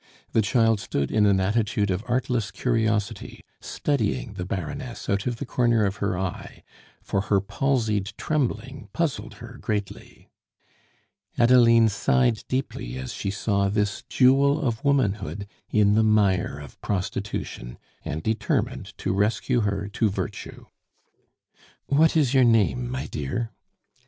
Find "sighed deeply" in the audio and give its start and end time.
11.87-12.97